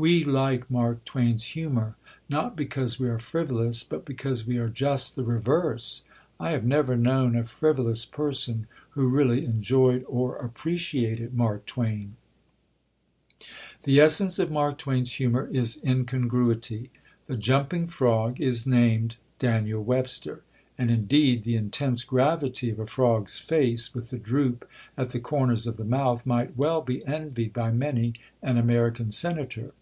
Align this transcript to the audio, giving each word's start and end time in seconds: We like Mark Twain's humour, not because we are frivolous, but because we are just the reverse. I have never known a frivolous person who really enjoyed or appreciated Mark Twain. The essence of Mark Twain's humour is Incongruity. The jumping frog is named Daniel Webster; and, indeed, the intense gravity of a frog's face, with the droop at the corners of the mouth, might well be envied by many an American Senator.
We 0.00 0.24
like 0.24 0.70
Mark 0.70 1.04
Twain's 1.04 1.44
humour, 1.44 1.94
not 2.26 2.56
because 2.56 2.98
we 2.98 3.06
are 3.10 3.18
frivolous, 3.18 3.84
but 3.84 4.06
because 4.06 4.46
we 4.46 4.56
are 4.56 4.70
just 4.70 5.14
the 5.14 5.24
reverse. 5.24 6.04
I 6.40 6.52
have 6.52 6.64
never 6.64 6.96
known 6.96 7.36
a 7.36 7.44
frivolous 7.44 8.06
person 8.06 8.66
who 8.92 9.10
really 9.10 9.44
enjoyed 9.44 10.04
or 10.08 10.36
appreciated 10.36 11.34
Mark 11.34 11.66
Twain. 11.66 12.16
The 13.82 14.00
essence 14.00 14.38
of 14.38 14.50
Mark 14.50 14.78
Twain's 14.78 15.12
humour 15.12 15.48
is 15.48 15.78
Incongruity. 15.84 16.88
The 17.26 17.36
jumping 17.36 17.86
frog 17.86 18.40
is 18.40 18.66
named 18.66 19.16
Daniel 19.38 19.84
Webster; 19.84 20.40
and, 20.78 20.90
indeed, 20.90 21.44
the 21.44 21.56
intense 21.56 22.04
gravity 22.04 22.70
of 22.70 22.78
a 22.78 22.86
frog's 22.86 23.38
face, 23.38 23.92
with 23.92 24.08
the 24.08 24.18
droop 24.18 24.66
at 24.96 25.10
the 25.10 25.20
corners 25.20 25.66
of 25.66 25.76
the 25.76 25.84
mouth, 25.84 26.24
might 26.24 26.56
well 26.56 26.80
be 26.80 27.04
envied 27.04 27.52
by 27.52 27.70
many 27.70 28.14
an 28.42 28.56
American 28.56 29.10
Senator. 29.10 29.72